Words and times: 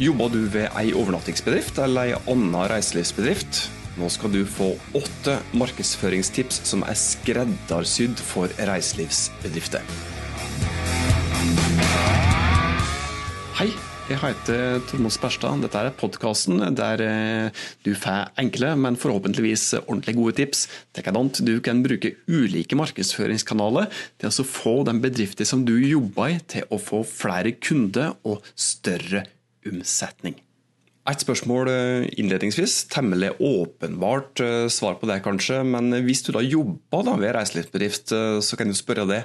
Jobber 0.00 0.30
du 0.32 0.46
ved 0.48 0.70
ei 0.80 0.94
overnattingsbedrift 0.96 1.76
eller 1.84 2.08
ei 2.08 2.12
anna 2.32 2.62
reiselivsbedrift? 2.70 3.66
Nå 4.00 4.06
skal 4.08 4.30
du 4.32 4.38
få 4.48 4.70
åtte 4.96 5.34
markedsføringstips 5.60 6.62
som 6.70 6.80
er 6.88 6.96
skreddersydd 6.96 8.16
for 8.24 8.48
reiselivsbedrifter. 8.64 9.82
Hei, 13.58 13.66
jeg 14.08 14.16
heter 14.22 14.80
Tormod 14.88 15.12
Sperstad. 15.12 15.60
Dette 15.66 15.82
er 15.84 15.92
podkasten 16.00 16.64
der 16.78 17.02
eh, 17.04 17.60
du 17.84 17.90
får 17.92 18.30
enkle, 18.40 18.70
men 18.80 18.96
forhåpentligvis 18.96 19.66
ordentlig 19.82 20.14
gode 20.16 20.38
tips 20.38 20.62
til 20.96 21.44
du 21.44 21.60
kan 21.60 21.82
bruke 21.84 22.14
ulike 22.24 22.78
markedsføringskanaler 22.80 23.92
til 24.16 24.32
å 24.32 24.48
få 24.48 24.78
den 24.88 25.04
bedriften 25.04 25.44
som 25.44 25.66
du 25.68 25.76
jobber 25.76 26.38
i, 26.38 26.40
til 26.40 26.64
å 26.72 26.80
få 26.80 27.02
flere 27.04 27.52
kunder 27.60 28.16
og 28.24 28.40
større 28.56 29.26
omsetning. 29.66 30.38
Et 31.08 31.22
spørsmål 31.24 31.68
eh, 31.72 32.08
innledningsvis. 32.20 32.84
Temmelig 32.92 33.32
åpenbart 33.40 34.42
eh, 34.44 34.66
svar 34.70 34.98
på 35.00 35.08
det, 35.08 35.22
kanskje. 35.24 35.62
Men 35.64 35.94
hvis 36.04 36.22
du 36.26 36.34
da 36.36 36.42
jobber 36.44 37.06
da 37.06 37.14
ved 37.18 37.32
reiselivsbedrift, 37.38 38.12
eh, 38.12 38.36
så 38.44 38.58
kan 38.58 38.68
du 38.68 38.76
spørre 38.76 39.08
det. 39.08 39.22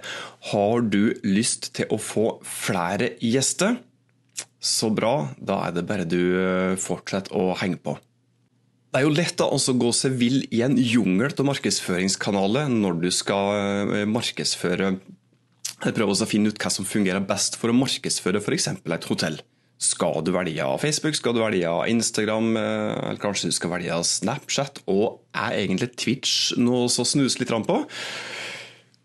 Har 0.51 0.85
du 0.87 1.13
lyst 1.27 1.73
til 1.75 1.91
å 1.91 1.99
få 1.99 2.39
flere 2.47 3.13
gjester? 3.19 3.77
Så 4.63 4.89
bra. 4.95 5.35
Da 5.37 5.59
er 5.67 5.75
det 5.75 5.85
bare 5.89 6.07
du 6.09 6.77
fortsetter 6.81 7.35
å 7.37 7.51
henge 7.59 7.77
på. 7.83 7.97
Det 8.89 9.01
er 9.01 9.05
jo 9.05 9.11
lett 9.11 9.41
å 9.43 9.75
gå 9.75 9.91
seg 9.93 10.15
vill 10.15 10.45
i 10.55 10.63
en 10.63 10.77
jungel 10.79 11.35
av 11.35 11.49
markedsføringskanaler 11.49 12.71
når 12.71 13.01
du 13.03 13.11
skal 13.13 14.07
markedsføre 14.07 14.95
Prøve 15.75 16.15
å 16.15 16.25
finne 16.25 16.49
ut 16.49 16.57
hva 16.57 16.69
som 16.71 16.87
fungerer 16.87 17.19
best 17.27 17.57
for 17.59 17.69
å 17.69 17.75
markedsføre 17.75 18.39
f.eks. 18.39 18.69
et 18.71 19.07
hotell. 19.09 19.41
Skal 19.81 20.23
du 20.23 20.31
velge 20.31 20.65
Facebook, 20.79 21.17
skal 21.17 21.35
du 21.35 21.41
velge 21.43 21.71
Instagram, 21.91 22.55
eh, 22.57 23.09
eller 23.09 23.19
kanskje 23.19 23.51
du 23.51 23.55
skal 23.55 23.73
velge 23.73 23.99
Snapchat? 24.07 24.79
Og 24.87 25.19
er 25.35 25.59
egentlig 25.59 25.91
Twitch 25.99 26.55
noe 26.57 26.87
så 26.91 27.03
snuse 27.03 27.41
litt 27.41 27.51
på? 27.51 27.81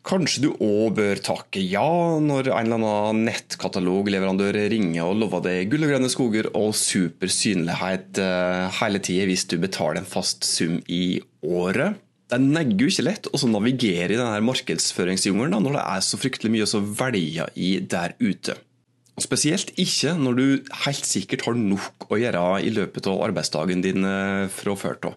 Kanskje 0.06 0.46
du 0.46 0.48
òg 0.64 0.94
bør 0.96 1.18
takke 1.20 1.60
ja 1.60 1.84
når 2.22 2.48
en 2.54 2.70
eller 2.70 2.78
annen 2.78 3.26
nettkatalogleverandør 3.28 4.56
ringer 4.72 5.10
og 5.10 5.18
lover 5.20 5.42
deg 5.44 5.68
gull 5.68 5.84
og 5.84 5.92
grønne 5.92 6.08
skoger 6.08 6.48
og 6.56 6.72
super 6.78 7.28
synlighet 7.28 8.22
eh, 8.22 8.70
hele 8.78 9.02
tida 9.04 9.26
hvis 9.28 9.44
du 9.50 9.58
betaler 9.60 10.00
en 10.00 10.08
fast 10.08 10.46
sum 10.48 10.78
i 10.88 11.20
året. 11.44 12.00
Det 12.30 12.38
er 12.38 12.72
jo 12.78 12.88
ikke 12.88 13.08
lett 13.10 13.28
å 13.28 13.38
navigere 13.50 14.14
i 14.14 14.16
denne 14.16 14.40
markedsføringsjungelen 14.46 15.60
når 15.66 15.76
det 15.76 15.84
er 15.84 16.04
så 16.06 16.18
fryktelig 16.20 16.54
mye 16.54 16.68
å 16.78 16.84
velge 17.02 17.50
i 17.58 17.72
der 17.82 18.14
ute. 18.22 18.54
Spesielt 19.20 19.72
ikke 19.80 20.14
når 20.16 20.36
du 20.38 20.44
helt 20.84 21.06
sikkert 21.06 21.44
har 21.48 21.56
nok 21.58 22.06
å 22.08 22.18
gjøre 22.20 22.44
i 22.64 22.70
løpet 22.72 23.08
av 23.10 23.22
arbeidsdagen 23.26 23.82
din 23.84 24.06
eh, 24.06 24.46
fra 24.52 24.76
før 24.78 24.98
av. 25.10 25.16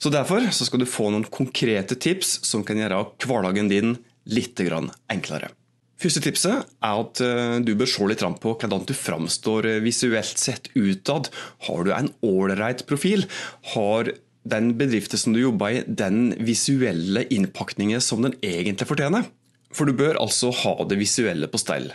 Så 0.00 0.12
Derfor 0.14 0.48
så 0.54 0.66
skal 0.66 0.82
du 0.82 0.88
få 0.88 1.10
noen 1.12 1.28
konkrete 1.30 1.98
tips 1.98 2.38
som 2.48 2.64
kan 2.66 2.80
gjøre 2.80 3.04
hverdagen 3.24 3.70
din 3.70 3.96
litt 4.28 4.58
enklere. 4.58 5.52
Første 5.98 6.22
tipset 6.22 6.62
er 6.62 7.02
at 7.02 7.20
eh, 7.24 7.58
du 7.62 7.74
bør 7.78 7.90
se 7.90 8.08
litt 8.10 8.24
på 8.42 8.54
hvordan 8.54 8.86
du 8.88 8.94
framstår 8.94 9.70
visuelt 9.84 10.38
sett 10.38 10.70
utad. 10.74 11.30
Har 11.68 11.84
du 11.84 11.92
en 11.94 12.12
ålreit 12.26 12.86
profil? 12.90 13.26
Har 13.74 14.12
den 14.48 14.72
bedriften 14.80 15.20
som 15.20 15.34
du 15.34 15.42
jobber 15.42 15.78
i, 15.78 15.84
den 15.86 16.32
visuelle 16.40 17.26
innpakningen 17.34 18.00
som 18.02 18.24
den 18.24 18.38
egentlig 18.42 18.88
fortjener? 18.88 19.28
For 19.74 19.84
du 19.84 19.92
bør 19.92 20.16
altså 20.22 20.50
ha 20.64 20.78
det 20.88 20.96
visuelle 21.00 21.50
på 21.50 21.60
stell 21.60 21.90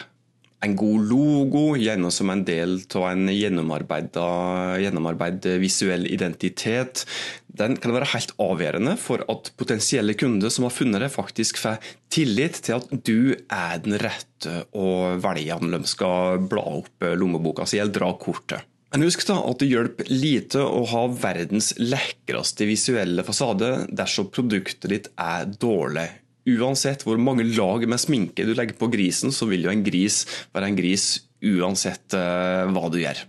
en 0.64 0.75
god 0.80 1.09
logo, 1.09 1.75
gjerne 1.80 2.11
som 2.14 2.30
en 2.31 2.44
del 2.47 2.78
av 2.95 3.03
en 3.09 3.28
gjennomarbeidet 3.31 5.59
visuell 5.61 6.08
identitet, 6.08 7.06
den 7.53 7.78
kan 7.78 7.94
være 7.94 8.11
helt 8.16 8.31
avgjørende 8.42 8.97
for 8.97 9.19
at 9.30 9.52
potensielle 9.59 10.13
kunder 10.18 10.50
som 10.53 10.63
har 10.66 10.73
funnet 10.73 11.02
det, 11.03 11.12
faktisk 11.13 11.57
får 11.62 11.75
tillit 12.13 12.56
til 12.66 12.73
at 12.79 12.88
du 13.06 13.19
er 13.35 13.78
den 13.84 13.96
rette 14.02 14.63
å 14.73 15.18
velge 15.22 15.59
når 15.62 15.79
de 15.84 15.88
skal 15.90 16.40
bla 16.50 16.63
opp 16.79 16.97
lommeboka 17.19 17.66
si 17.69 17.78
eller 17.81 17.94
dra 17.94 18.09
kortet. 18.19 18.62
Men 18.94 19.07
husk 19.07 19.23
da 19.25 19.40
at 19.50 19.62
det 19.62 19.72
hjelper 19.72 20.09
lite 20.12 20.62
å 20.62 20.84
ha 20.91 21.07
verdens 21.09 21.72
lekreste 21.81 22.68
visuelle 22.69 23.23
fasade 23.25 23.88
dersom 23.90 24.29
produktet 24.34 24.91
ditt 24.91 25.07
er 25.18 25.50
dårlig 25.50 26.06
uansett 26.50 27.06
hvor 27.08 27.20
mange 27.22 27.46
lag 27.54 27.86
med 27.90 28.02
sminke 28.02 28.46
du 28.48 28.54
legger 28.56 28.78
på 28.80 28.90
grisen, 28.94 29.34
så 29.36 29.48
vil 29.50 29.68
jo 29.68 29.74
en 29.74 29.86
gris 29.86 30.24
være 30.56 30.72
en 30.72 30.80
gris 30.80 31.08
uansett 31.44 32.16
uh, 32.16 32.70
hva 32.72 32.90
du 32.92 33.00
gjør. 33.02 33.24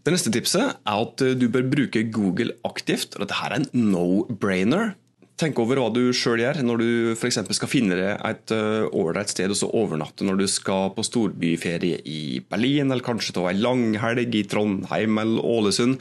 Det 0.00 0.14
neste 0.14 0.32
tipset 0.32 0.80
er 0.80 1.04
at 1.04 1.22
du 1.36 1.46
bør 1.52 1.66
bruke 1.68 2.06
Google 2.08 2.54
aktivt. 2.64 3.14
og 3.16 3.26
Dette 3.26 3.36
er 3.36 3.58
en 3.58 3.68
no-brainer. 3.92 4.94
Tenk 5.40 5.56
over 5.62 5.78
hva 5.80 5.88
du 5.92 6.10
sjøl 6.16 6.42
gjør 6.42 6.58
når 6.66 6.80
du 6.82 6.90
f.eks. 7.14 7.38
skal 7.56 7.70
finne 7.70 7.96
deg 7.96 8.24
et 8.28 8.52
eh, 8.52 8.88
ålreit 8.96 9.30
sted 9.32 9.52
og 9.52 9.56
så 9.56 9.70
overnatte 9.76 10.26
når 10.26 10.42
du 10.42 10.46
skal 10.52 10.90
på 10.92 11.04
storbyferie 11.06 12.02
i 12.04 12.42
Berlin, 12.44 12.90
eller 12.90 13.04
kanskje 13.04 13.36
ta 13.38 13.46
ei 13.48 13.56
langhelg 13.56 14.36
i 14.36 14.44
Trondheim 14.50 15.20
eller 15.22 15.46
Ålesund. 15.54 15.96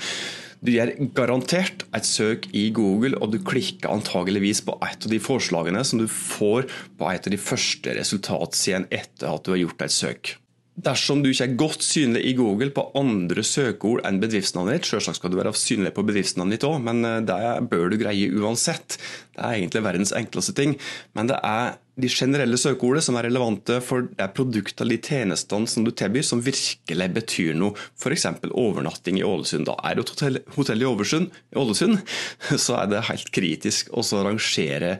Du 0.59 0.73
gjør 0.73 0.91
garantert 1.15 1.85
et 1.95 2.07
søk 2.07 2.49
i 2.51 2.65
Google, 2.75 3.15
og 3.23 3.31
du 3.31 3.39
klikker 3.39 3.91
antageligvis 3.93 4.59
på 4.67 4.75
et 4.83 5.07
av 5.07 5.13
de 5.13 5.21
forslagene 5.23 5.83
som 5.87 6.01
du 6.01 6.07
får 6.11 6.67
på 6.99 7.11
et 7.13 7.29
av 7.29 7.35
de 7.35 7.39
første 7.39 7.95
resultatsidene 7.95 8.91
etter 8.91 9.31
at 9.31 9.45
du 9.45 9.53
har 9.55 9.61
gjort 9.63 9.85
et 9.87 9.95
søk. 9.95 10.33
Dersom 10.79 11.19
du 11.19 11.27
ikke 11.27 11.43
er 11.49 11.55
godt 11.59 11.83
synlig 11.83 12.21
i 12.29 12.31
Google 12.37 12.69
på 12.71 12.85
andre 12.95 13.43
søkeord 13.43 13.99
enn 14.07 14.21
bedriftsnavnet 14.21 14.77
ditt, 14.77 14.87
selvsagt 14.87 15.17
skal 15.17 15.33
du 15.33 15.35
være 15.39 15.51
synlig 15.57 15.91
på 15.95 16.05
bedriftsnavnet 16.07 16.55
ditt 16.55 16.65
òg, 16.67 16.77
men 16.85 17.03
eh, 17.03 17.19
det 17.27 17.39
bør 17.71 17.89
du 17.91 17.97
greie 17.99 18.29
uansett. 18.31 18.95
Det 19.35 19.41
er 19.43 19.57
egentlig 19.57 19.81
verdens 19.83 20.13
enkleste 20.15 20.53
ting. 20.55 20.77
Men 21.17 21.27
det 21.31 21.39
er 21.43 21.75
de 21.99 22.07
generelle 22.13 22.55
søkeordene 22.59 23.03
som 23.03 23.17
er 23.19 23.27
relevante 23.27 23.81
for 23.83 24.07
det 24.07 24.27
produktene, 24.37 24.93
de 24.93 24.99
tjenestene 25.03 25.67
som 25.67 25.83
du 25.83 25.91
tilbyr, 25.91 26.23
som 26.23 26.43
virkelig 26.45 27.09
betyr 27.17 27.57
noe. 27.59 27.75
F.eks. 27.99 28.29
overnatting 28.47 29.19
i 29.19 29.25
Ålesund. 29.27 29.67
Da 29.67 29.75
er 29.83 29.97
det 29.97 30.05
et 30.05 30.13
hotell, 30.13 30.39
hotell 30.55 30.85
i, 30.85 30.87
Oversund, 30.87 31.33
i 31.51 31.59
Ålesund, 31.59 31.99
så 32.67 32.77
er 32.79 32.93
det 32.93 33.03
helt 33.09 33.33
kritisk 33.35 33.91
å 33.91 34.05
rangere 34.23 34.95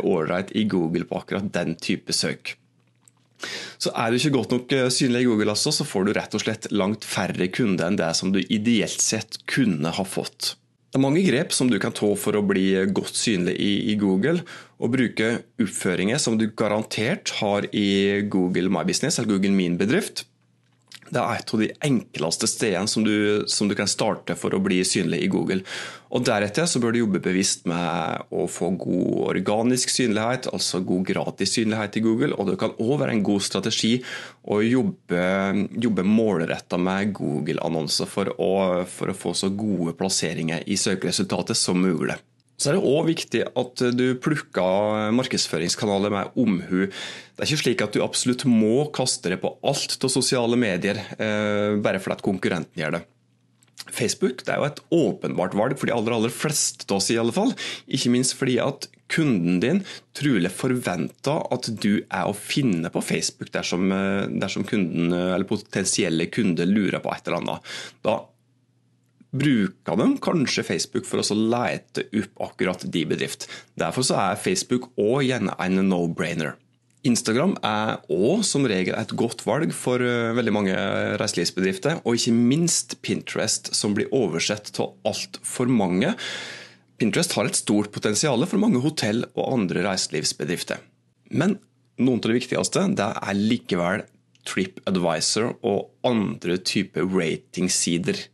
ålreit 0.00 0.54
eh, 0.54 0.62
i 0.62 0.64
Google 0.72 1.04
på 1.10 1.20
akkurat 1.20 1.52
den 1.58 1.76
type 1.76 2.16
søk. 2.16 2.56
Så 3.78 3.92
Er 3.94 4.10
du 4.10 4.18
ikke 4.18 4.34
godt 4.34 4.54
nok 4.54 4.72
eh, 4.74 4.88
synlig 4.90 5.22
i 5.22 5.28
Google, 5.28 5.52
altså, 5.54 5.70
så 5.74 5.86
får 5.86 6.08
du 6.08 6.14
rett 6.16 6.32
og 6.34 6.42
slett 6.42 6.66
langt 6.74 7.06
færre 7.06 7.46
kunder 7.54 7.86
enn 7.86 7.98
det 7.98 8.10
som 8.18 8.32
du 8.34 8.40
ideelt 8.42 9.02
sett 9.02 9.38
kunne 9.50 9.92
ha 9.94 10.04
fått. 10.06 10.56
Det 10.88 10.96
er 10.96 11.04
mange 11.04 11.22
grep 11.26 11.52
som 11.52 11.68
du 11.68 11.76
kan 11.78 11.92
ta 11.92 12.08
for 12.16 12.38
å 12.38 12.42
bli 12.48 12.72
godt 12.96 13.18
synlig 13.20 13.54
i, 13.60 13.72
i 13.92 13.94
Google, 14.00 14.40
og 14.80 14.94
bruke 14.94 15.28
oppføringer 15.60 16.18
som 16.22 16.38
du 16.40 16.46
garantert 16.56 17.34
har 17.42 17.68
i 17.76 18.24
Google 18.30 18.72
My 18.72 18.86
Business 18.88 19.18
eller 19.18 19.34
Google 19.34 19.52
Min 19.54 19.76
bedrift. 19.78 20.24
Det 21.08 21.20
er 21.20 21.40
et 21.40 21.52
av 21.54 21.62
de 21.62 21.68
enkleste 21.88 22.48
stedene 22.50 22.90
som 22.90 23.04
du, 23.06 23.44
som 23.48 23.68
du, 23.68 23.74
kan 23.78 23.88
starte 23.88 24.36
for 24.38 24.54
å 24.54 24.60
bli 24.62 24.80
synlig 24.86 25.22
i 25.24 25.30
Google. 25.32 25.62
Og 26.12 26.24
Deretter 26.24 26.68
så 26.68 26.80
bør 26.80 26.94
du 26.94 27.00
jobbe 27.02 27.22
bevisst 27.24 27.66
med 27.68 28.28
å 28.32 28.46
få 28.48 28.70
god 28.80 29.28
organisk 29.32 29.92
synlighet, 29.92 30.48
altså 30.52 30.80
god 30.86 31.04
gratis 31.10 31.54
synlighet 31.56 31.98
i 32.00 32.04
Google. 32.04 32.32
Og 32.36 32.50
det 32.50 32.58
kan 32.60 32.76
òg 32.76 32.96
være 33.02 33.16
en 33.16 33.26
god 33.26 33.44
strategi 33.44 33.94
å 34.48 34.60
jobbe, 34.64 35.26
jobbe 35.76 36.06
målretta 36.08 36.80
med 36.80 37.12
Google-annonser 37.18 38.08
for, 38.08 38.32
for, 38.88 39.12
å 39.12 39.20
få 39.24 39.36
så 39.36 39.52
gode 39.52 39.96
plasseringer 39.98 40.64
i 40.68 40.80
søkeresultatet 40.80 41.58
som 41.58 41.80
mulig. 41.82 42.18
Så 42.58 42.72
er 42.72 42.78
det 42.78 42.90
òg 42.90 43.06
viktig 43.06 43.44
at 43.60 43.82
du 43.94 44.06
plukker 44.18 45.12
markedsføringskanaler 45.14 46.10
med 46.10 46.40
omhu. 46.42 46.88
Det 46.88 47.44
er 47.44 47.46
ikke 47.46 47.62
slik 47.62 47.84
at 47.84 47.94
du 47.94 48.02
absolutt 48.02 48.42
må 48.50 48.88
kaste 48.94 49.30
det 49.30 49.38
på 49.44 49.52
alt 49.62 49.94
av 50.02 50.10
sosiale 50.10 50.58
medier 50.58 50.98
eh, 50.98 51.78
bare 51.78 52.02
fordi 52.02 52.26
konkurrenten 52.26 52.82
gjør 52.82 52.98
det. 52.98 53.04
Facebook 53.94 54.42
det 54.44 54.52
er 54.52 54.58
jo 54.60 54.66
et 54.66 54.80
åpenbart 54.92 55.54
valg 55.56 55.78
for 55.78 55.88
de 55.88 55.94
aller, 55.94 56.14
aller 56.16 56.32
fleste 56.34 56.88
av 56.90 56.98
oss, 56.98 57.10
i 57.14 57.18
alle 57.20 57.34
fall. 57.34 57.54
Ikke 57.86 58.10
minst 58.12 58.34
fordi 58.36 58.58
at 58.60 58.88
kunden 59.08 59.60
din 59.62 59.78
trolig 60.18 60.50
forventer 60.52 61.46
at 61.54 61.70
du 61.80 62.02
er 62.02 62.26
å 62.26 62.34
finne 62.36 62.90
på 62.92 63.04
Facebook 63.06 63.52
dersom, 63.54 63.86
eh, 63.94 64.26
dersom 64.42 64.66
kunden 64.68 65.14
eller 65.14 65.46
potensielle 65.48 66.26
kunder 66.34 66.68
lurer 66.68 66.98
på 67.04 67.14
et 67.14 67.30
eller 67.30 67.38
annet. 67.38 67.78
Da 68.02 68.18
bruker 69.30 69.98
de 70.00 70.06
kanskje 70.24 70.64
Facebook 70.64 71.06
for 71.08 71.20
å 71.20 71.36
lete 71.36 72.06
opp 72.16 72.46
akkurat 72.48 72.86
de 72.88 73.04
bedrift. 73.08 73.48
Derfor 73.78 74.06
er 74.16 74.40
Facebook 74.40 74.88
òg 74.96 75.26
gjerne 75.28 75.56
en 75.60 75.82
no-brainer. 75.90 76.56
Instagram 77.06 77.54
er 77.64 78.00
òg 78.10 78.42
som 78.46 78.66
regel 78.68 78.96
et 78.98 79.12
godt 79.16 79.44
valg 79.46 79.70
for 79.76 80.02
eh, 80.02 80.34
veldig 80.36 80.54
mange 80.54 80.74
reiselivsbedrifter, 81.20 82.00
og 82.02 82.18
ikke 82.18 82.34
minst 82.34 82.96
Pinterest, 83.06 83.70
som 83.76 83.94
blir 83.94 84.10
oversett 84.14 84.72
av 84.82 84.96
altfor 85.06 85.70
mange. 85.70 86.16
Pinterest 86.98 87.36
har 87.38 87.46
et 87.46 87.58
stort 87.58 87.92
potensial 87.94 88.42
for 88.50 88.60
mange 88.60 88.82
hotell 88.82 89.22
og 89.36 89.44
andre 89.46 89.86
reiselivsbedrifter. 89.86 90.82
Men 91.30 91.60
noen 92.02 92.18
av 92.18 92.30
det 92.30 92.40
viktigste 92.40 92.88
det 92.98 93.06
er 93.06 93.38
likevel 93.38 94.04
TripAdvisor 94.48 95.52
og 95.66 96.08
andre 96.08 96.58
typer 96.66 97.06
ratingsider 97.06 98.24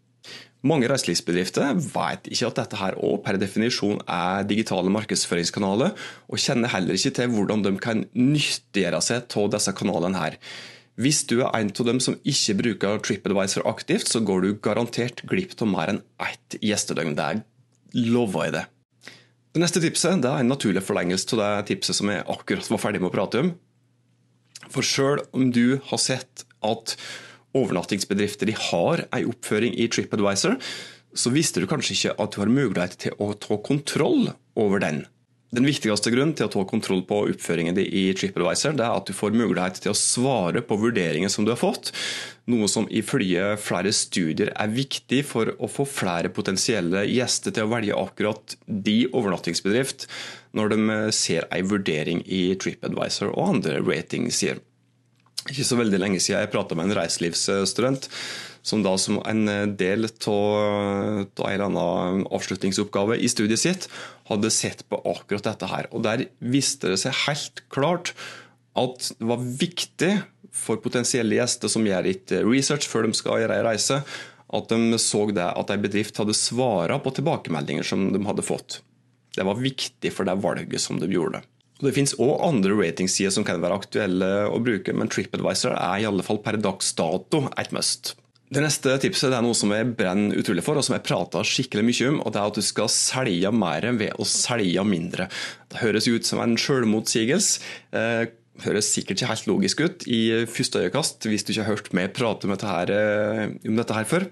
Mange 0.65 0.89
reiselivsbedrifter 0.89 1.75
vet 1.77 2.31
ikke 2.33 2.49
at 2.49 2.59
dette 2.63 2.79
her 2.81 2.95
også 2.97 3.23
per 3.27 3.37
definisjon 3.41 3.99
er 4.09 4.47
digitale 4.49 4.93
markedsføringskanaler, 4.95 5.93
og 6.29 6.41
kjenner 6.41 6.73
heller 6.73 6.97
ikke 6.97 7.13
til 7.19 7.35
hvordan 7.35 7.65
de 7.67 7.75
kan 7.85 8.07
nyttiggjøre 8.17 9.03
seg 9.05 9.37
av 9.37 9.51
disse 9.53 9.75
kanalene. 9.77 10.17
her. 10.17 10.39
Hvis 10.95 11.25
du 11.27 11.41
er 11.43 11.51
en 11.59 11.73
av 11.75 11.87
dem 11.89 11.99
som 12.01 12.17
ikke 12.23 12.55
bruker 12.61 13.01
TripAdvisor 13.03 13.67
aktivt, 13.67 14.09
så 14.09 14.23
går 14.23 14.41
du 14.41 14.55
garantert 14.63 15.25
glipp 15.27 15.57
av 15.61 15.69
mer 15.69 15.91
enn 15.91 16.03
ett 16.23 16.57
gjestedøgn. 16.63 17.17
Det 17.19 17.43
lover 17.99 18.47
jeg 18.47 18.55
det. 18.55 18.65
Det 19.55 19.63
neste 19.63 19.83
tipset 19.83 20.23
det 20.23 20.31
er 20.31 20.43
en 20.43 20.51
naturlig 20.51 20.83
forlengelse 20.83 21.35
av 21.35 21.43
det 21.43 21.75
tipset 21.75 21.99
som 21.99 22.09
jeg 22.11 22.25
akkurat 22.25 22.71
var 22.71 22.83
ferdig 22.83 23.03
med 23.03 23.11
å 23.11 23.15
prate 23.15 23.43
om. 23.43 23.53
For 24.71 24.87
sjøl 24.87 25.21
om 25.35 25.51
du 25.55 25.81
har 25.91 26.01
sett 26.01 26.47
at 26.65 26.97
overnattingsbedrifter 27.55 28.51
de 28.51 28.59
har 28.71 29.07
en 29.09 29.33
oppføring 29.33 29.77
i 29.79 29.89
TripAdvisor, 29.89 30.59
så 31.15 31.31
visste 31.31 31.63
du 31.63 31.71
kanskje 31.71 31.95
ikke 31.97 32.15
at 32.23 32.35
du 32.35 32.43
har 32.43 32.51
mulighet 32.51 32.99
til 33.07 33.19
å 33.23 33.33
ta 33.39 33.59
kontroll 33.63 34.33
over 34.59 34.83
den. 34.83 35.05
Den 35.55 35.69
viktigste 35.69 36.11
grunnen 36.11 36.35
til 36.35 36.49
å 36.49 36.51
ta 36.51 36.65
kontroll 36.67 37.05
på 37.07 37.21
oppføringen 37.29 37.77
din 37.77 37.87
i 37.87 38.09
TripAdvisor, 38.17 38.75
det 38.75 38.83
er 38.83 38.97
at 38.97 39.07
du 39.07 39.15
får 39.15 39.37
mulighet 39.39 39.79
til 39.85 39.93
å 39.93 39.99
svare 39.99 40.65
på 40.67 40.79
vurderinger 40.81 41.31
som 41.31 41.47
du 41.47 41.53
har 41.53 41.61
fått, 41.61 41.93
noe 42.51 42.67
som 42.71 42.89
ifølge 42.91 43.53
flere 43.63 43.93
studier 43.95 44.51
er 44.51 44.75
viktig 44.75 45.23
for 45.29 45.55
å 45.55 45.71
få 45.71 45.87
flere 45.87 46.33
potensielle 46.35 47.05
gjester 47.07 47.55
til 47.55 47.69
å 47.69 47.71
velge 47.71 48.01
akkurat 48.01 48.59
de 48.67 49.05
overnattingsbedrift 49.13 50.09
når 50.59 50.75
de 50.75 51.01
ser 51.15 51.47
en 51.55 51.71
vurdering 51.71 52.27
i 52.27 52.49
TripAdvisor 52.59 53.31
og 53.31 53.55
andre 53.55 53.79
ratingsider. 53.85 54.59
Ikke 55.51 55.67
så 55.67 55.77
veldig 55.77 56.01
lenge 56.01 56.21
siden 56.23 56.41
jeg 56.41 56.53
prata 56.55 56.77
med 56.77 56.89
en 56.89 56.99
reiselivsstudent 57.01 58.09
som 58.65 58.81
da 58.85 58.95
som 58.97 59.19
en 59.29 59.45
del 59.77 60.07
av 60.09 60.31
en 60.33 61.27
eller 61.37 61.67
annen 61.67 62.23
avslutningsoppgave 62.33 63.19
i 63.21 63.29
studiet 63.29 63.61
sitt 63.61 63.89
hadde 64.31 64.53
sett 64.55 64.87
på 64.89 65.03
akkurat 65.05 65.45
dette 65.51 65.69
her. 65.69 65.91
Og 65.93 66.07
Der 66.07 66.25
viste 66.41 66.95
det 66.95 67.03
seg 67.03 67.17
helt 67.27 67.61
klart 67.69 68.15
at 68.75 69.11
det 69.19 69.29
var 69.29 69.45
viktig 69.45 70.15
for 70.55 70.81
potensielle 70.81 71.37
gjester 71.37 71.71
som 71.71 71.85
gjør 71.85 72.09
litt 72.09 72.33
research 72.47 72.89
før 72.89 73.09
de 73.09 73.19
skal 73.19 73.43
gjøre 73.43 73.59
ei 73.59 73.67
reise, 73.67 74.01
at 74.55 74.71
de 74.71 74.99
så 75.03 75.27
det 75.35 75.45
at 75.45 75.73
en 75.75 75.85
bedrift 75.85 76.19
hadde 76.21 76.37
svara 76.39 76.97
på 77.03 77.13
tilbakemeldinger 77.19 77.87
som 77.87 78.07
de 78.15 78.23
hadde 78.25 78.47
fått. 78.47 78.81
Det 79.35 79.45
var 79.45 79.61
viktig 79.61 80.13
for 80.15 80.29
det 80.29 80.39
valget 80.41 80.81
som 80.81 81.01
de 81.01 81.11
gjorde. 81.11 81.43
Og 81.85 81.91
det 81.91 81.99
finnes 81.99 82.15
òg 82.17 82.39
andre 82.41 82.73
ratingsider 82.79 83.33
som 83.35 83.45
kan 83.45 83.61
være 83.61 83.77
aktuelle 83.77 84.29
å 84.49 84.57
bruke, 84.65 84.95
men 84.97 85.11
TripAdvisor 85.13 85.75
er 85.77 85.99
i 86.01 86.07
alle 86.09 86.25
fall 86.25 86.39
per 86.41 86.57
dags 86.57 86.95
dato 86.97 87.43
et 87.61 87.75
must. 87.77 88.15
Det 88.49 88.63
neste 88.65 88.95
tipset 89.03 89.29
det 89.29 89.37
er 89.37 89.45
noe 89.45 89.57
som 89.59 89.73
jeg 89.75 89.91
brenner 89.99 90.39
utrolig 90.41 90.65
for, 90.65 90.81
og 90.81 90.87
som 90.87 90.95
jeg 90.97 91.05
prater 91.05 91.45
skikkelig 91.45 91.85
mye 91.85 92.07
om. 92.09 92.23
og 92.23 92.33
Det 92.33 92.41
er 92.41 92.49
at 92.49 92.57
du 92.57 92.65
skal 92.65 92.89
selge 92.93 93.53
mer 93.53 93.87
ved 94.01 94.17
å 94.17 94.25
selge 94.25 94.87
mindre. 94.89 95.27
Det 95.69 95.83
høres 95.83 96.09
ut 96.09 96.25
som 96.25 96.41
en 96.41 96.57
selvmotsigelse. 96.57 97.61
Eh, 97.93 98.33
høres 98.65 98.89
sikkert 98.95 99.19
ikke 99.19 99.29
helt 99.35 99.51
logisk 99.51 99.85
ut 99.85 100.09
i 100.09 100.23
første 100.49 100.87
øyekast, 100.87 101.29
hvis 101.29 101.45
du 101.45 101.53
ikke 101.53 101.67
har 101.67 101.73
hørt 101.75 101.93
meg 102.01 102.17
prate 102.17 102.49
om 102.49 102.55
dette 102.55 102.71
her, 102.71 102.95
eh, 102.97 103.45
om 103.69 103.77
dette 103.77 103.99
her 104.01 104.09
før. 104.09 104.31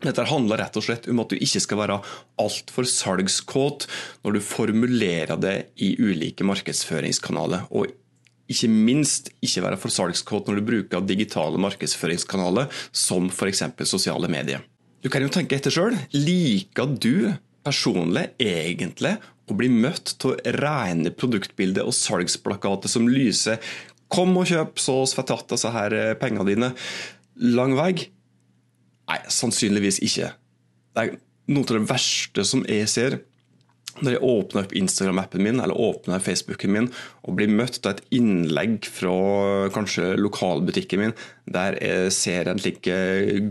Dette 0.00 0.24
handler 0.24 0.62
rett 0.62 0.76
og 0.80 0.84
slett 0.86 1.08
om 1.12 1.20
at 1.20 1.32
du 1.32 1.36
ikke 1.36 1.60
skal 1.60 1.80
være 1.82 1.98
altfor 2.40 2.86
salgskåt 2.88 3.84
når 4.24 4.36
du 4.38 4.44
formulerer 4.44 5.40
det 5.40 5.56
i 5.84 5.92
ulike 6.00 6.46
markedsføringskanaler. 6.48 7.66
Og 7.68 7.90
ikke 8.50 8.70
minst 8.72 9.28
ikke 9.44 9.62
være 9.66 9.78
for 9.80 9.92
salgskåt 9.92 10.48
når 10.48 10.58
du 10.58 10.66
bruker 10.70 11.04
digitale 11.06 11.60
markedsføringskanaler 11.60 12.72
som 12.96 13.28
f.eks. 13.28 13.62
sosiale 13.84 14.30
medier. 14.32 14.64
Du 15.04 15.08
kan 15.12 15.22
jo 15.24 15.32
tenke 15.32 15.56
etter 15.56 15.72
sjøl. 15.72 15.96
Liker 16.16 16.96
du 16.96 17.30
personlig 17.64 18.30
egentlig 18.40 19.14
å 19.50 19.56
bli 19.58 19.68
møtt 19.72 20.14
av 20.24 20.40
rene 20.56 21.12
produktbilder 21.12 21.84
og 21.84 21.96
salgsplakater 21.96 22.88
som 22.88 23.08
lyser 23.08 23.60
'Kom 24.10 24.36
og 24.36 24.48
kjøp, 24.50 24.74
så 24.74 25.06
jeg 25.06 25.26
tatt 25.26 25.48
disse 25.48 25.70
pengene 26.18 26.46
dine' 26.48 26.74
lang 27.36 27.76
vei? 27.76 28.10
Nei, 29.10 29.18
sannsynligvis 29.26 29.98
ikke. 30.06 30.30
Det 30.94 31.02
er 31.02 31.18
noe 31.50 31.66
av 31.66 31.76
det 31.76 31.90
verste 31.90 32.46
som 32.46 32.62
jeg 32.68 32.86
ser 32.90 33.18
når 34.00 34.14
jeg 34.14 34.22
åpner 34.22 34.62
opp 34.62 34.74
Instagram-appen 34.78 35.42
min 35.42 35.58
eller 35.58 35.76
åpner 35.76 36.22
Facebooken 36.22 36.72
min 36.72 36.86
og 37.26 37.34
blir 37.36 37.50
møtt 37.50 37.82
av 37.82 37.96
et 37.96 38.04
innlegg 38.16 38.86
fra 38.86 39.66
kanskje 39.74 40.14
lokalbutikken 40.20 41.02
min 41.02 41.16
der 41.50 41.76
jeg 41.82 42.14
ser 42.14 42.48
en 42.48 42.62
slik 42.62 42.86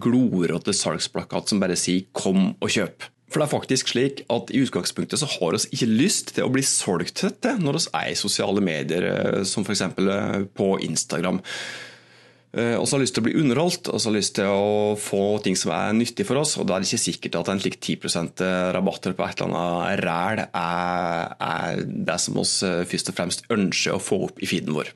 glorete 0.02 0.74
salgsplakat 0.74 1.52
som 1.52 1.60
bare 1.60 1.76
sier 1.78 2.08
'kom 2.14 2.56
og 2.56 2.70
kjøp'. 2.70 3.10
For 3.30 3.40
det 3.40 3.46
er 3.46 3.58
faktisk 3.58 3.92
slik 3.92 4.24
at 4.34 4.50
i 4.50 4.64
utgangspunktet 4.64 5.22
så 5.22 5.28
har 5.30 5.54
vi 5.54 5.78
ikke 5.78 5.92
lyst 5.92 6.34
til 6.34 6.48
å 6.48 6.54
bli 6.54 6.64
solgt 6.66 7.22
til 7.22 7.62
når 7.62 7.78
vi 7.78 7.86
er 7.94 8.08
i 8.10 8.18
sosiale 8.18 8.62
medier, 8.62 9.04
eh, 9.06 9.44
som 9.44 9.64
f.eks. 9.64 9.82
Eh, 9.82 10.46
på 10.56 10.80
Instagram. 10.82 11.42
Eh, 12.50 12.76
og 12.80 12.88
så 12.88 12.98
har 12.98 13.04
lyst 13.04 13.14
til 13.14 13.22
å 13.22 13.28
bli 13.28 13.38
underholdt 13.38 13.92
og 13.92 14.02
så 14.02 14.10
har 14.10 14.16
lyst 14.16 14.34
til 14.40 14.50
å 14.50 14.98
få 14.98 15.22
ting 15.46 15.58
som 15.60 15.74
er 15.76 15.94
nyttig 15.94 16.26
for 16.26 16.42
oss. 16.42 16.56
og 16.58 16.66
Da 16.66 16.76
er 16.76 16.84
det 16.84 16.90
ikke 16.90 17.06
sikkert 17.06 17.40
at 17.42 17.52
en 17.54 17.62
slik 17.62 17.78
10% 17.78 18.44
rabatter 18.74 19.14
på 19.14 19.26
et 19.26 19.42
eller 19.44 19.58
annet 19.60 20.04
ræl 20.06 20.44
er, 20.48 21.26
er, 21.38 21.82
det 21.86 22.20
som 22.24 22.40
vi 22.40 22.46
eh, 22.46 22.86
først 22.90 23.12
og 23.14 23.20
fremst 23.20 23.50
ønsker 23.54 23.98
å 23.98 24.02
få 24.02 24.24
opp 24.30 24.42
i 24.42 24.50
feeden 24.50 24.74
vår. 24.78 24.94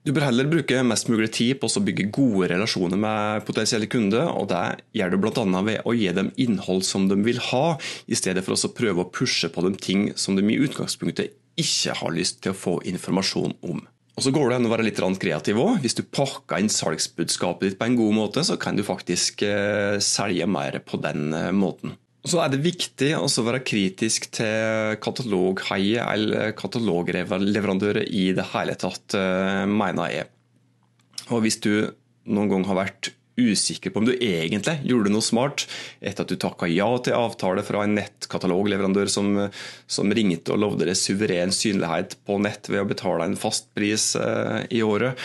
Du 0.00 0.14
bør 0.16 0.30
heller 0.30 0.48
bruke 0.48 0.78
mest 0.88 1.10
mulig 1.12 1.28
tid 1.36 1.58
på 1.60 1.68
å 1.68 1.82
bygge 1.84 2.06
gode 2.08 2.46
relasjoner 2.54 2.96
med 3.00 3.44
potensielle 3.44 3.88
kunder. 3.88 4.30
og 4.32 4.48
Det 4.52 4.62
gjør 4.96 5.12
du 5.12 5.18
bl.a. 5.20 5.44
ved 5.64 5.84
å 5.84 5.92
gi 5.96 6.08
dem 6.16 6.30
innhold 6.40 6.86
som 6.88 7.04
de 7.08 7.18
vil 7.20 7.40
ha, 7.50 7.76
i 8.08 8.16
stedet 8.16 8.44
for 8.44 8.56
å 8.56 8.72
prøve 8.76 9.04
å 9.04 9.12
pushe 9.12 9.52
på 9.52 9.64
dem 9.64 9.76
ting 9.76 10.08
som 10.16 10.36
de 10.36 10.44
i 10.48 10.60
utgangspunktet 10.64 11.36
ikke 11.60 11.96
har 12.00 12.16
lyst 12.16 12.40
til 12.40 12.54
å 12.54 12.60
få 12.60 12.78
informasjon 12.88 13.58
om. 13.60 13.84
Og 14.20 14.26
så 14.26 14.34
går 14.36 14.50
det 14.50 14.56
an 14.58 14.68
å 14.68 14.70
være 14.74 14.84
litt 14.84 14.98
kreativ 15.00 15.56
òg. 15.62 15.78
Hvis 15.80 15.96
du 15.96 16.02
pakker 16.04 16.60
inn 16.60 16.68
salgsbudskapet 16.68 17.70
ditt 17.70 17.78
på 17.80 17.86
en 17.88 17.94
god 17.96 18.12
måte, 18.12 18.42
så 18.44 18.58
kan 18.60 18.76
du 18.76 18.82
faktisk 18.84 19.40
eh, 19.48 19.96
selge 20.04 20.44
mer 20.44 20.76
på 20.84 21.00
den 21.00 21.32
eh, 21.32 21.48
måten. 21.56 21.94
Så 22.28 22.36
er 22.44 22.52
det 22.52 22.60
viktig 22.60 23.14
å 23.16 23.24
være 23.46 23.62
kritisk 23.64 24.26
til 24.36 24.98
kataloghaier 25.00 26.04
eller 26.04 26.52
katalogleverandører 26.52 28.04
i 28.12 28.26
det 28.36 28.44
hele 28.52 28.76
tatt, 28.76 29.16
eh, 29.16 29.64
mener 29.64 30.12
jeg. 30.12 30.28
Og 31.32 31.40
hvis 31.46 31.56
du 31.64 31.72
noen 32.28 32.52
gang 32.52 32.68
har 32.68 32.76
vært 32.82 33.14
usikker 33.38 33.92
på 33.92 34.02
om 34.02 34.08
du 34.08 34.14
egentlig 34.14 34.76
gjorde 34.86 35.12
noe 35.12 35.24
smart 35.24 35.66
etter 36.00 36.24
at 36.24 36.32
du 36.32 36.38
takka 36.40 36.68
ja 36.70 36.88
til 37.04 37.16
avtale 37.16 37.64
fra 37.66 37.84
en 37.84 37.94
nettkatalogleverandør 37.98 39.10
som, 39.12 39.30
som 39.90 40.12
ringte 40.16 40.54
og 40.54 40.62
lovde 40.64 40.88
deg 40.88 40.98
suveren 40.98 41.54
synlighet 41.54 42.18
på 42.26 42.40
nett 42.42 42.70
ved 42.70 42.84
å 42.84 42.90
betale 42.90 43.28
en 43.28 43.38
fast 43.40 43.70
pris 43.76 44.12
eh, 44.18 44.66
i 44.74 44.82
året. 44.86 45.18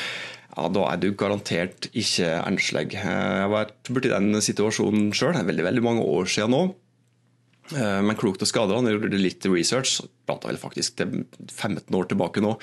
Ja, 0.55 0.69
Da 0.71 0.87
er 0.91 1.01
du 1.01 1.09
garantert 1.17 1.89
ikke 1.91 2.29
enslig. 2.45 2.87
Eh, 2.93 3.03
jeg 3.03 3.43
har 3.45 3.53
vært 3.53 3.91
borti 3.91 4.13
den 4.13 4.41
situasjonen 4.43 5.11
sjøl, 5.15 5.35
veldig, 5.35 5.67
veldig 5.71 5.85
mange 5.85 6.05
år 6.05 6.31
siden 6.31 6.55
nå. 6.55 6.63
Eh, 7.73 7.99
men 8.05 8.19
klokt 8.19 8.45
og 8.45 8.51
skada, 8.51 8.77
han. 8.77 8.87
Jeg 8.87 8.99
gjorde 8.99 9.21
litt 9.21 9.49
research, 9.51 9.99
prata 10.29 10.51
vel 10.51 10.61
faktisk 10.61 11.01
til 11.01 11.21
15 11.49 11.89
år 11.97 12.09
tilbake 12.13 12.43
nå. 12.45 12.55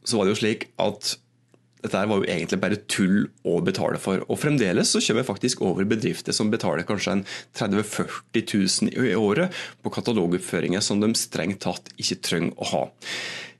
Så 0.00 0.16
var 0.16 0.26
det 0.26 0.32
jo 0.32 0.40
slik 0.40 0.70
at 0.80 1.14
dette 1.82 2.02
var 2.10 2.20
jo 2.20 2.28
egentlig 2.28 2.60
bare 2.62 2.80
tull 2.90 3.26
å 3.48 3.58
betale 3.64 4.00
for. 4.02 4.24
Og 4.28 4.40
Fremdeles 4.40 4.92
så 4.92 5.02
kommer 5.02 5.22
jeg 5.22 5.30
faktisk 5.30 5.62
over 5.66 5.88
bedrifter 5.88 6.36
som 6.36 6.52
betaler 6.52 6.86
kanskje 6.88 7.18
en 7.18 7.26
30 7.58 7.80
000-40 7.80 8.90
000 8.90 9.10
i 9.10 9.14
året 9.18 9.60
på 9.84 9.92
katalogoppføringer 9.94 10.84
som 10.84 11.00
de 11.02 11.12
strengt 11.18 11.62
tatt 11.64 11.92
ikke 11.96 12.20
trenger 12.26 12.60
å 12.60 12.70
ha. 12.74 12.82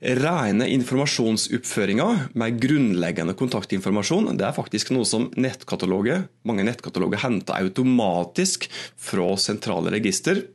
Rene 0.00 0.64
informasjonsoppføringer 0.72 2.30
med 2.40 2.60
grunnleggende 2.62 3.34
kontaktinformasjon 3.36 4.30
det 4.40 4.46
er 4.48 4.56
faktisk 4.56 4.94
noe 4.96 5.04
som 5.08 5.26
nettkataloger, 5.36 6.24
mange 6.48 6.64
nettkataloger 6.64 7.20
henter 7.20 7.60
automatisk 7.60 8.64
fra 8.96 9.34
sentrale 9.36 9.92
register 9.92 10.46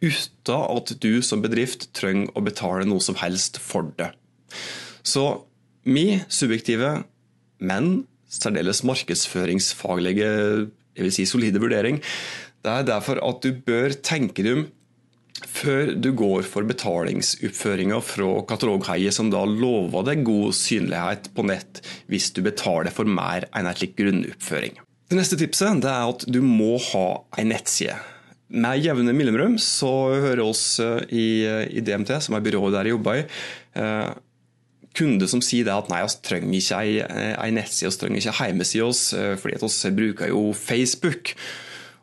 uten 0.00 0.56
at 0.56 0.94
du 1.04 1.20
som 1.22 1.42
bedrift 1.44 1.90
trenger 1.94 2.32
å 2.34 2.42
betale 2.42 2.88
noe 2.88 3.02
som 3.04 3.18
helst 3.20 3.60
for 3.62 3.92
det. 4.00 4.10
Så 5.06 5.44
Mi 5.88 6.20
subjektive, 6.28 7.04
men 7.64 8.04
særdeles 8.30 8.82
markedsføringsfaglige, 8.84 10.28
jeg 10.96 11.06
vil 11.06 11.14
si 11.14 11.24
solide 11.28 11.62
vurdering, 11.62 12.02
det 12.60 12.72
er 12.72 12.84
derfor 12.84 13.20
at 13.24 13.40
du 13.40 13.56
bør 13.64 13.94
tenke 14.04 14.44
deg 14.44 14.58
om 14.58 14.68
før 15.48 15.94
du 15.96 16.10
går 16.16 16.44
for 16.44 16.68
betalingsoppføringa 16.68 18.00
fra 18.04 18.28
katalogheiet 18.48 19.16
som 19.16 19.30
da 19.32 19.40
lover 19.48 20.04
deg 20.10 20.24
god 20.26 20.52
synlighet 20.56 21.30
på 21.32 21.46
nett 21.48 21.80
hvis 22.12 22.28
du 22.36 22.42
betaler 22.44 22.92
for 22.92 23.08
mer 23.08 23.48
enn 23.56 23.64
en 23.64 23.76
slik 23.76 23.96
grunnoppføring. 23.96 24.76
Det 25.10 25.16
neste 25.16 25.38
tipset 25.40 25.80
det 25.82 25.90
er 25.90 26.12
at 26.12 26.26
du 26.28 26.42
må 26.44 26.74
ha 26.92 27.06
en 27.40 27.50
nettside. 27.54 27.96
Med 28.50 28.82
jevne 28.82 29.14
mellomrom 29.16 29.56
så 29.62 29.90
hører 30.12 30.42
oss 30.44 30.64
i, 31.08 31.46
i 31.70 31.82
DMT, 31.86 32.16
som 32.20 32.36
er 32.36 32.44
byrået 32.44 32.74
der 32.76 32.90
jeg 32.90 32.98
jobber 32.98 33.22
i, 33.22 33.24
eh, 33.78 34.10
kunde 34.96 35.28
som 35.30 35.42
sier 35.44 35.66
det 35.68 35.74
at 35.74 35.90
nei, 35.92 36.02
vi 36.04 36.20
trenger 36.26 36.54
ikke 36.58 36.78
ei, 36.82 36.94
ei 37.34 37.50
nettside, 37.54 37.92
vi 37.92 38.02
trenger 38.02 38.22
ikke 38.22 38.38
hjemmeside, 38.38 38.86
oss, 38.86 39.02
eh, 39.16 39.34
fordi 39.40 39.60
vi 39.60 39.96
bruker 39.98 40.32
jo 40.32 40.44
Facebook. 40.56 41.34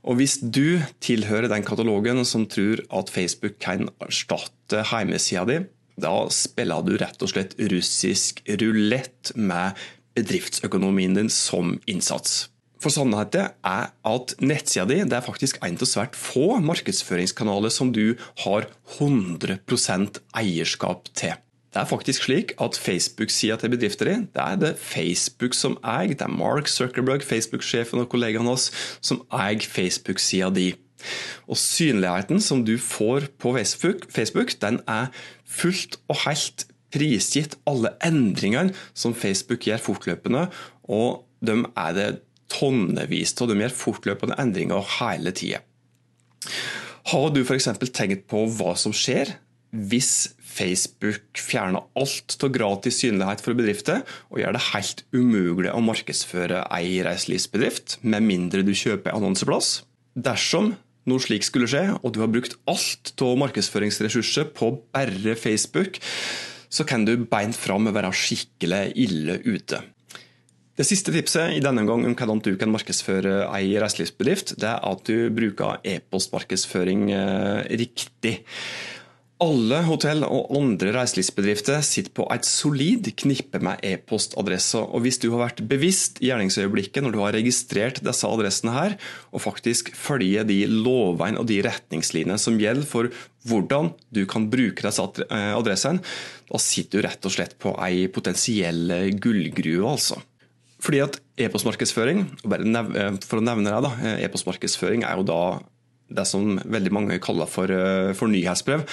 Og 0.08 0.20
Hvis 0.22 0.38
du 0.39 0.79
tilhører 1.03 1.50
den 1.51 1.65
katalogen 1.67 2.24
som 2.25 2.46
tror 2.48 2.79
at 2.96 3.10
Facebook 3.12 3.60
kan 3.60 3.89
erstatte 4.00 4.86
hjemmesida 4.88 5.44
di, 5.50 5.60
da 6.00 6.27
spiller 6.32 6.86
du 6.86 6.94
rett 7.01 7.24
og 7.25 7.32
slett 7.34 7.58
russisk 7.72 8.44
rulett 8.62 9.34
med 9.36 9.75
bedriftsøkonomien 10.17 11.17
din 11.17 11.32
som 11.34 11.75
innsats. 11.89 12.48
For 12.77 12.94
sannheten 12.94 13.50
er 13.65 13.89
at 14.06 14.36
nettsida 14.38 14.86
di 14.86 15.00
er 15.01 15.25
faktisk 15.25 15.58
en 15.65 15.79
av 15.82 15.89
svært 15.89 16.17
få 16.17 16.60
markedsføringskanaler 16.62 17.74
som 17.74 17.89
du 17.91 18.13
har 18.46 18.70
100% 19.00 20.22
eierskap 20.38 21.10
til. 21.17 21.34
Det 21.77 21.84
er 21.84 21.89
faktisk 21.91 22.24
slik 22.25 22.51
at 22.57 22.74
Facebook-sida 22.74 23.55
til 23.62 23.69
bedrifter 23.69 24.07
i, 24.10 24.13
det 24.34 24.41
er 24.41 24.55
det 24.57 24.69
Facebook 24.81 25.53
som 25.53 25.75
eier. 25.86 26.15
Det 26.17 26.25
er 26.25 26.31
Mark 26.34 26.72
Zuckerberg, 26.74 27.22
Facebook-sjefen 27.22 28.01
og 28.01 28.07
kollegaen 28.10 28.50
hans, 28.50 28.72
som 28.98 29.19
eier 29.29 29.62
Facebook-sida 29.62 30.50
di. 30.55 30.72
Og 31.46 31.60
Synligheten 31.62 32.41
som 32.41 32.63
du 32.65 32.79
får 32.81 33.29
på 33.38 33.53
Facebook, 33.53 34.10
Facebook, 34.10 34.55
den 34.57 34.81
er 34.89 35.13
fullt 35.46 36.00
og 36.10 36.24
helt 36.25 36.65
prisgitt 36.89 37.60
alle 37.69 37.93
endringene 38.01 38.74
som 38.98 39.13
Facebook 39.13 39.69
gjør 39.69 39.84
fortløpende, 39.91 40.48
og 40.89 41.27
de 41.46 41.60
er 41.62 41.93
det 41.93 42.12
tonnevis 42.50 43.38
av. 43.38 43.51
De 43.53 43.62
gjør 43.62 43.81
fortløpende 43.84 44.41
endringer 44.41 44.96
hele 44.98 45.29
tida. 45.29 45.62
Har 47.13 47.29
du 47.29 47.43
f.eks. 47.46 47.69
tenkt 47.93 48.25
på 48.34 48.48
hva 48.57 48.74
som 48.74 48.98
skjer 48.98 49.38
hvis 49.72 50.31
Facebook 50.58 51.38
fjerner 51.42 51.86
alt 52.00 52.38
av 52.44 52.52
gratis 52.56 53.02
synlighet 53.04 53.44
for 53.46 53.58
bedrifter 53.58 54.04
og 54.32 54.42
gjør 54.42 54.58
det 54.58 54.66
helt 54.72 55.04
umulig 55.14 55.72
å 55.72 55.84
markedsføre 55.86 56.66
ei 56.74 56.98
reiselivsbedrift, 57.06 58.00
med 58.02 58.26
mindre 58.26 58.66
du 58.66 58.74
kjøper 58.78 59.16
annonseplass? 59.16 59.82
Dersom 60.18 60.74
noe 61.08 61.24
slik 61.24 61.46
skulle 61.48 61.70
skje, 61.72 61.86
og 62.02 62.14
du 62.14 62.22
har 62.24 62.32
brukt 62.32 62.58
alt 62.70 63.14
av 63.24 63.38
markedsføringsressurser 63.40 64.50
på 64.58 64.74
bare 64.92 65.38
Facebook, 65.40 66.02
så 66.68 66.84
kan 66.88 67.06
du 67.08 67.16
beint 67.30 67.56
fram 67.56 67.88
være 67.94 68.12
skikkelig 68.16 68.82
ille 69.00 69.40
ute. 69.48 69.80
Det 70.78 70.86
siste 70.86 71.10
tipset 71.10 71.56
i 71.56 71.62
denne 71.64 71.88
gang 71.88 72.04
om 72.06 72.14
hvordan 72.14 72.42
du 72.46 72.52
kan 72.60 72.70
markedsføre 72.70 73.48
ei 73.56 73.72
reiselivsbedrift, 73.82 74.58
det 74.62 74.68
er 74.70 74.84
at 74.86 75.08
du 75.10 75.32
bruker 75.34 75.80
e-postmarkedsføring 75.82 77.08
eh, 77.16 77.64
riktig. 77.82 78.36
Alle 79.38 79.84
hotell 79.86 80.24
og 80.25 80.50
andre 80.58 80.89
reiselivsbedrifter 80.96 81.84
sitter 81.86 82.13
på 82.17 82.24
et 82.34 82.48
solid 82.48 83.06
knippe 83.22 83.60
med 83.62 83.84
e-postadresser. 83.86 84.82
og 84.82 85.03
Hvis 85.06 85.20
du 85.22 85.27
har 85.29 85.44
vært 85.44 85.62
bevisst 85.70 86.17
i 86.24 86.32
gjerningsøyeblikket 86.32 87.06
når 87.06 87.13
du 87.13 87.20
har 87.22 87.38
registrert 87.38 88.01
disse 88.01 88.25
adressene 88.25 88.74
her, 88.74 88.96
og 89.29 89.44
faktisk 89.46 89.94
følger 89.94 90.48
de 90.48 90.63
lovene 90.65 91.38
og 91.38 91.46
de 91.51 91.60
retningslinjene 91.62 92.39
som 92.41 92.58
gjelder 92.58 92.89
for 92.89 93.12
hvordan 93.46 93.91
du 94.10 94.24
kan 94.25 94.50
bruke 94.50 94.82
disse 94.82 95.06
eh, 95.29 95.53
adressene, 95.53 96.01
da 96.50 96.63
sitter 96.63 96.98
du 96.98 97.06
rett 97.06 97.29
og 97.29 97.38
slett 97.38 97.53
på 97.62 97.77
ei 97.86 98.08
potensiell 98.10 98.89
gullgruve. 99.22 99.86
altså. 99.86 100.17
Fordi 100.82 101.06
at 101.06 101.22
e-postmarkedsføring, 101.38 102.25
bare 102.50 103.10
for 103.22 103.38
å 103.38 103.46
nevne 103.46 103.82
det, 103.86 103.98
eh, 104.01 104.25
e-postmarkedsføring 104.25 105.06
er 105.06 105.22
jo 105.22 105.29
da 105.29 105.41
det 106.10 106.26
som 106.30 106.58
veldig 106.64 106.94
mange 106.96 107.20
kaller 107.24 107.50
for, 107.50 107.72
eh, 107.72 108.14
for 108.14 108.32
nyhetsbrev. 108.32 108.86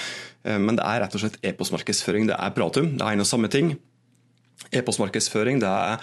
Men 0.44 0.76
det 0.76 0.84
er 0.84 1.00
rett 1.00 1.14
og 1.16 1.22
slett 1.22 1.38
e-postmarkedsføring. 1.40 2.26
Det 2.28 2.36
er 2.36 2.50
pratum. 2.52 2.98
Det 2.98 3.00
er 3.00 3.14
en 3.14 3.20
og 3.20 3.26
samme 3.26 3.48
ting. 3.48 3.78
E-postmarkedsføring 4.76 5.58
det 5.62 5.70
er 5.70 6.02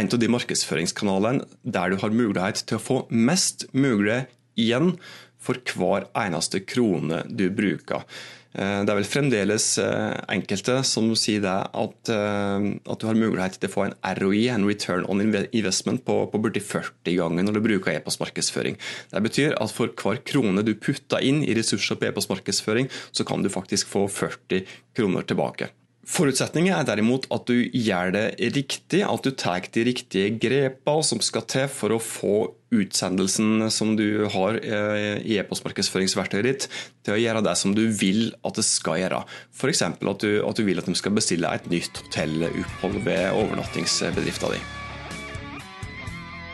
en 0.00 0.08
av 0.08 0.18
de 0.18 0.30
markedsføringskanalene 0.32 1.44
der 1.62 1.90
du 1.90 1.96
har 2.00 2.14
mulighet 2.14 2.64
til 2.64 2.78
å 2.78 2.82
få 2.82 2.96
mest 3.10 3.66
mulig 3.74 4.22
igjen 4.56 4.94
for 5.42 5.60
hver 5.76 6.06
eneste 6.16 6.62
krone 6.64 7.22
du 7.28 7.50
bruker. 7.50 8.06
Eh, 8.52 8.82
det 8.84 8.92
er 8.92 8.98
vel 8.98 9.08
fremdeles 9.08 9.66
eh, 9.80 10.12
enkelte 10.34 10.80
som 10.84 11.08
sier 11.16 11.40
det 11.44 11.54
at, 11.72 12.12
eh, 12.12 12.68
at, 12.84 13.00
du 13.00 13.06
har 13.08 13.16
mulighet 13.16 13.56
til 13.56 13.70
å 13.70 13.72
få 13.72 13.86
en 13.86 13.96
ROI, 14.18 14.44
en 14.52 14.66
return 14.68 15.06
on 15.08 15.24
investment, 15.24 16.04
på, 16.04 16.18
på 16.28 16.40
borti 16.42 16.60
40 16.60 17.16
ganger 17.16 17.46
når 17.46 17.56
du 17.56 17.62
bruker 17.64 17.96
e-postmarkedsføring. 17.96 18.78
Det 19.12 19.24
betyr 19.24 19.56
at 19.56 19.72
for 19.72 19.92
hver 19.96 20.20
krone 20.28 20.64
du 20.66 20.74
putter 20.76 21.24
inn 21.24 21.40
i 21.46 21.56
ressurser 21.56 21.96
på 21.96 22.10
e-postmarkedsføring, 22.10 22.90
så 23.12 23.24
kan 23.28 23.44
du 23.44 23.52
faktisk 23.52 23.88
få 23.92 24.04
40 24.10 24.66
kroner 24.96 25.24
tilbake. 25.28 25.72
Forutsetningen 26.12 26.74
er 26.74 26.86
derimot 26.88 27.28
at 27.32 27.46
du 27.46 27.62
gjør 27.62 28.10
det 28.16 28.26
riktig, 28.56 29.04
at 29.06 29.22
du 29.22 29.30
tar 29.38 29.68
de 29.72 29.84
riktige 29.86 30.34
grepene 30.42 31.06
som 31.06 31.22
skal 31.22 31.46
til 31.48 31.70
for 31.70 31.94
å 31.94 32.02
få 32.02 32.36
utsendelsen 32.72 33.68
som 33.72 33.94
du 33.98 34.24
har 34.32 34.58
eh, 34.64 35.20
i 35.22 35.38
e-postmarkedsføringsverktøyet 35.40 36.48
ditt, 36.48 36.68
til 37.04 37.16
å 37.16 37.20
gjøre 37.20 37.44
det 37.44 37.56
som 37.60 37.74
du 37.76 37.84
vil 37.88 38.30
at 38.46 38.58
det 38.58 38.64
skal 38.66 39.00
gjøre. 39.02 39.22
F.eks. 39.52 39.84
At, 39.92 40.00
at 40.02 40.60
du 40.60 40.64
vil 40.66 40.80
at 40.80 40.88
de 40.88 40.96
skal 40.98 41.16
bestille 41.16 41.50
et 41.52 41.68
nytt 41.72 42.02
hotellopphold 42.06 43.02
ved 43.06 43.28
overnattingsbedriften 43.30 44.56
din. 44.56 44.70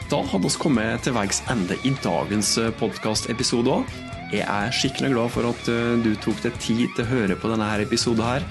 Da 0.08 0.22
hadde 0.25 0.48
vi 0.48 0.60
kommet 0.60 1.02
til 1.04 1.12
veis 1.12 1.42
ende 1.52 1.76
i 1.84 1.92
dagens 2.02 2.54
podkastepisode. 2.80 3.82
Jeg 4.28 4.44
er 4.44 4.72
skikkelig 4.76 5.14
glad 5.14 5.32
for 5.32 5.48
at 5.48 5.70
eh, 5.72 5.96
du 6.04 6.12
tok 6.20 6.42
deg 6.44 6.56
tid 6.60 6.84
til 6.96 7.06
å 7.06 7.10
høre 7.14 7.37
på 7.38 7.48
denne 7.52 7.68
episoden. 7.80 8.25
her. 8.25 8.44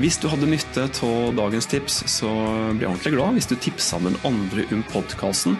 Hvis 0.00 0.16
du 0.16 0.24
hadde 0.32 0.48
nytte 0.48 0.86
av 0.88 1.34
dagens 1.36 1.66
tips, 1.68 1.98
så 2.08 2.28
blir 2.72 2.86
jeg 2.86 2.88
ordentlig 2.88 3.12
glad 3.12 3.36
hvis 3.36 3.50
du 3.50 3.56
tipser 3.60 4.00
den 4.00 4.16
andre 4.24 4.64
om 4.72 4.80
podkasten. 4.88 5.58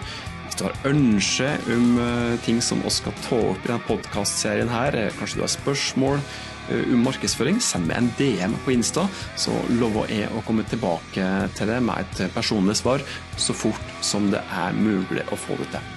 Hvis 0.53 0.59
du 0.61 0.67
har 0.67 0.83
ønske 0.85 1.45
om 1.73 1.85
eh, 1.97 2.33
ting 2.45 2.59
som 2.61 2.77
vi 2.83 2.89
skal 2.93 3.13
ta 3.25 3.39
opp 3.41 3.63
i 3.63 3.71
denne 3.71 3.81
podkastserien 3.87 4.69
her, 4.69 4.93
eh, 4.93 5.15
kanskje 5.17 5.39
du 5.39 5.41
har 5.41 5.49
spørsmål 5.49 6.19
eh, 6.19 6.91
om 6.93 6.99
markedsføring, 7.07 7.57
send 7.57 7.87
meg 7.89 7.97
en 7.97 8.09
DM 8.19 8.53
på 8.61 8.75
Insta, 8.75 9.07
så 9.33 9.49
lover 9.79 10.11
jeg 10.13 10.27
å 10.29 10.43
komme 10.45 10.61
tilbake 10.69 11.25
til 11.57 11.71
det 11.71 11.79
med 11.81 12.03
et 12.03 12.35
personlig 12.35 12.75
svar 12.77 13.01
så 13.33 13.55
fort 13.57 13.95
som 14.05 14.27
det 14.29 14.43
er 14.53 14.77
mulig 14.77 15.23
å 15.33 15.39
få 15.41 15.57
det 15.57 15.71
til. 15.73 15.87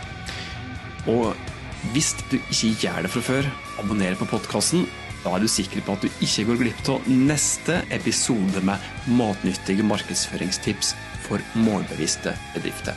Og 1.12 1.90
hvis 1.92 2.14
du 2.30 2.38
ikke 2.38 2.70
gjør 2.86 3.04
det 3.04 3.10
fra 3.12 3.24
før, 3.26 3.50
abonner 3.82 4.16
på 4.16 4.30
podkasten 4.30 4.86
da 5.20 5.34
er 5.36 5.44
du 5.44 5.50
sikker 5.52 5.84
på 5.84 5.98
at 5.98 6.06
du 6.06 6.24
ikke 6.24 6.46
går 6.48 6.62
glipp 6.62 6.88
av 6.94 7.10
neste 7.12 7.82
episode 7.92 8.64
med 8.64 8.88
matnyttige 9.20 9.84
markedsføringstips 9.84 10.94
for 11.26 11.44
målbevisste 11.60 12.32
bedrifter. 12.54 12.96